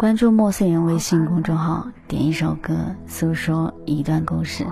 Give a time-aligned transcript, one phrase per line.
[0.00, 2.74] 关注莫思源微信公众号，点一首歌，
[3.06, 4.66] 诉说一段故事。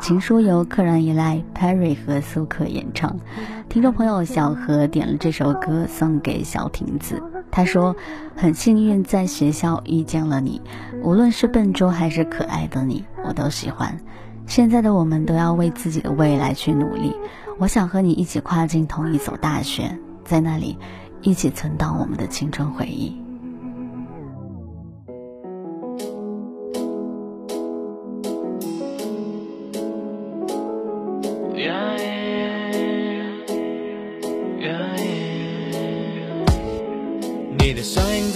[0.00, 3.18] 情书由客人依赖 Perry 和苏克演唱。
[3.68, 7.20] 听众朋友小何点了这首歌送给小亭子，
[7.50, 7.96] 他说
[8.38, 10.62] ：“很幸运在学校遇见了你，
[11.02, 13.98] 无论是笨拙还是可爱的你，我都喜欢。
[14.46, 17.12] 现在的我们都要为自己的未来去努力。
[17.58, 20.78] 我想和你一起跨进同一所大学，在那里
[21.20, 23.20] 一起存档我们的青春回忆。”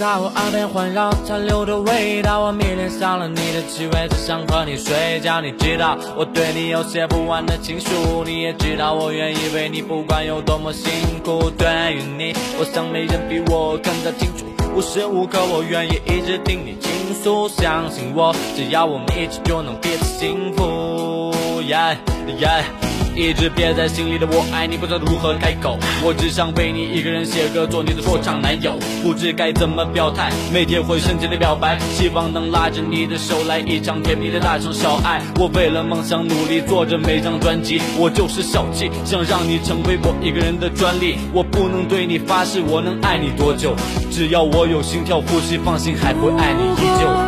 [0.03, 5.39] 在我耳边环绕，残留的味道，我迷恋上了你的气味，只想和你睡觉。
[5.39, 10.91] 你知道我对你有写不完的情书，你也知道我愿意为你，不管有多么辛
[11.23, 11.49] 苦。
[11.51, 17.47] 对于你，我想没人比我更加清楚，无时无刻我愿意一直听你倾诉。
[17.47, 21.33] 相信我，只要我们一起，就能彼此幸福。
[21.61, 21.95] Yeah
[22.37, 22.82] yeah。
[23.15, 25.77] 一直憋在心里的我爱你，不知道如何开口。
[26.03, 28.77] 我只想为你一个人写歌，做你的说唱男友。
[29.03, 35.21] 不知该怎么表态，每天会深情的表白，希望能拉着你的手来一场甜蜜的大城小爱。
[35.35, 37.79] 我为了梦想努力，做着每张专辑。
[37.97, 41.17] 我就是小气，想让你成为我一个人的专利。
[41.31, 43.75] 我不能对你发誓，我能爱你多久？
[44.11, 47.22] 只要我有心跳呼吸，放心，还会爱你依旧。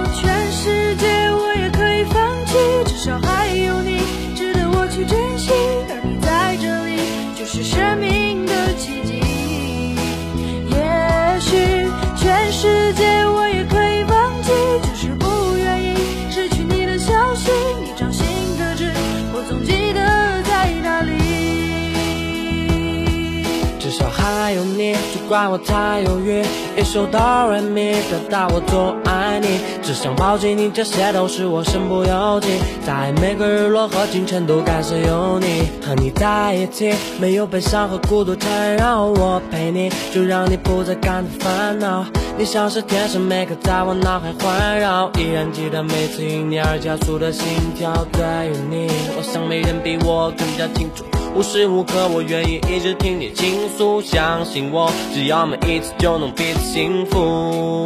[24.45, 26.43] 还有你，就怪我太犹豫。
[26.77, 32.59] 一首哆来咪，表达我多爱你，只想抱紧你，这些都是我身不由己。
[32.85, 39.05] 在每个日落和清晨，都感谢有你和你在一起，没有悲伤和孤独缠绕。
[39.07, 42.05] 我陪你，就让你不再感到烦恼。
[42.37, 47.91] 你像是天使，每刻在我脑海环绕，依然记得每次因你而加速的心跳。
[48.11, 48.21] 对
[48.51, 51.03] 于你，我想没人比我更加清楚。
[51.35, 54.01] 无时无刻，我愿意一直听你倾诉。
[54.01, 57.85] 相信我，只要每一次，就能彼此幸福。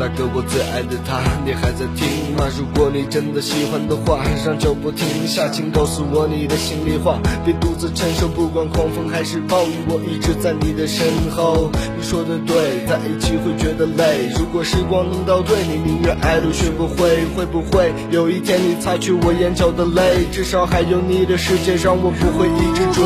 [0.00, 2.48] 那个我最爱的他，你还在听吗？
[2.56, 11.70] 如果你真的喜欢的话，让脚步停下，请告诉我你的心里话，别独自承受，不管狂风还是暴雨，我一直在你的身后。
[11.98, 14.30] 你说的对，在一起会觉得累。
[14.38, 17.26] 如果时光能倒退，你宁愿爱都学不会。
[17.36, 20.24] 会不会有一天你擦去我眼角的泪？
[20.32, 23.04] 至少还有你的世界，让我不会一直追。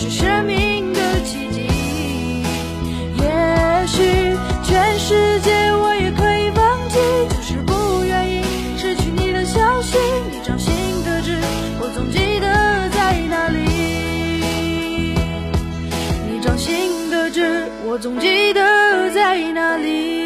[0.00, 1.60] 是生命的奇迹。
[3.18, 4.00] 也许
[4.64, 6.96] 全世界我也可以放弃，
[7.28, 8.42] 就是不愿意
[8.78, 9.98] 失去你的消息。
[10.32, 10.72] 你掌心
[11.04, 11.36] 的痣，
[11.82, 13.58] 我总记得在哪里。
[16.32, 20.19] 你掌心的痣，我总记得在哪里。